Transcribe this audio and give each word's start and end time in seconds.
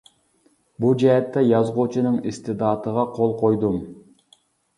بۇ 0.85 0.93
جەھەتتە 1.03 1.43
يازغۇچىنىڭ 1.47 2.17
ئىستېداتىغا 2.31 3.05
قول 3.19 3.37
قويدۇم. 3.45 3.79